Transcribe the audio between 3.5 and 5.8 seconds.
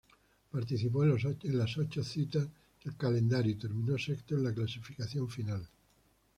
y terminó sexto en la clasificación final.